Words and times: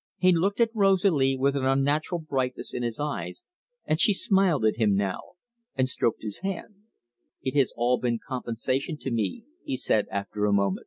'"He 0.16 0.32
looked 0.32 0.62
at 0.62 0.70
Rosalie 0.74 1.36
with 1.36 1.54
an 1.54 1.66
unnatural 1.66 2.18
brightness 2.18 2.72
in 2.72 2.82
his 2.82 2.98
eyes, 2.98 3.44
and 3.84 4.00
she 4.00 4.14
smiled 4.14 4.64
at 4.64 4.76
him 4.78 4.94
now 4.96 5.20
and 5.74 5.86
stroked 5.86 6.22
his 6.22 6.38
hand. 6.38 6.76
"It 7.42 7.54
has 7.58 7.74
been 7.74 7.76
all 7.76 8.02
compensation 8.26 8.96
to 8.96 9.10
me," 9.10 9.44
he 9.64 9.76
said, 9.76 10.06
after 10.10 10.46
a 10.46 10.52
moment. 10.54 10.86